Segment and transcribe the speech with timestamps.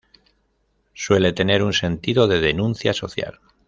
[0.95, 3.39] Suele tener un sentido de denuncia social.